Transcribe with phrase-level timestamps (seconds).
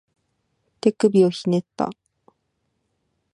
[0.81, 1.91] 手首をひねった